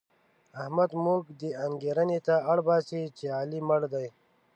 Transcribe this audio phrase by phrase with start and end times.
[0.61, 4.07] احمد موږ دې انګېرنې ته اړباسي چې علي مړ دی.